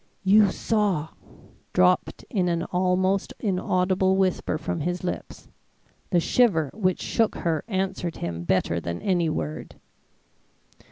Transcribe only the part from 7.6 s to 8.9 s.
answered him better